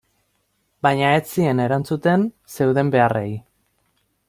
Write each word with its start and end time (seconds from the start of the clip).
Baina 0.87 1.11
ez 1.17 1.33
zien 1.33 1.61
erantzuten 1.67 2.25
zeuden 2.57 2.91
beharrei. 2.97 3.29